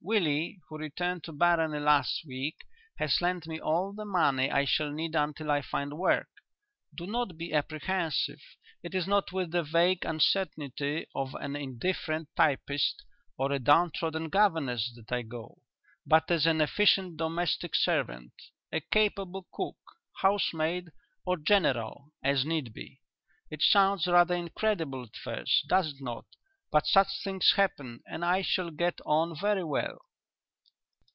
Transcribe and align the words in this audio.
Willie, 0.03 0.59
who 0.67 0.79
returned 0.79 1.23
to 1.25 1.31
Barony 1.31 1.77
last 1.79 2.25
week, 2.25 2.57
has 2.97 3.21
lent 3.21 3.45
me 3.45 3.59
all 3.61 3.93
the 3.93 4.03
money 4.03 4.49
I 4.49 4.65
shall 4.65 4.91
need 4.91 5.13
until 5.13 5.51
I 5.51 5.61
find 5.61 5.95
work. 5.97 6.27
Do 6.93 7.05
not 7.05 7.37
be 7.37 7.53
apprehensive. 7.53 8.41
It 8.81 8.95
is 8.95 9.07
not 9.07 9.31
with 9.31 9.51
the 9.51 9.61
vague 9.61 10.03
uncertainty 10.03 11.05
of 11.13 11.35
an 11.35 11.55
indifferent 11.55 12.29
typist 12.35 13.03
or 13.37 13.51
a 13.51 13.59
downtrodden 13.59 14.29
governess 14.29 14.91
that 14.95 15.15
I 15.15 15.21
go, 15.21 15.61
but 16.05 16.31
as 16.31 16.47
an 16.47 16.61
efficient 16.61 17.17
domestic 17.17 17.75
servant 17.75 18.33
a 18.71 18.81
capable 18.81 19.47
cook, 19.53 19.77
housemaid 20.17 20.89
or 21.25 21.37
'general,' 21.37 22.11
as 22.23 22.43
need 22.43 22.73
be. 22.73 22.99
It 23.51 23.61
sounds 23.61 24.07
rather 24.07 24.35
incredible 24.35 25.03
at 25.03 25.15
first, 25.15 25.67
does 25.67 25.89
it 25.93 26.01
not, 26.01 26.25
but 26.73 26.87
such 26.87 27.09
things 27.21 27.51
happen, 27.57 27.99
and 28.07 28.23
I 28.23 28.41
shall 28.41 28.71
get 28.71 29.01
on 29.05 29.35
very 29.37 29.65
well. 29.65 29.99